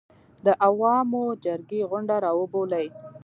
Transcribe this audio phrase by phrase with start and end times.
[0.45, 2.85] د عوامو جرګې غونډه راوبولي.